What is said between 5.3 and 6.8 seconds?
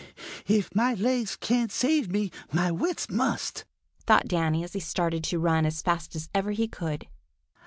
run as fast as ever he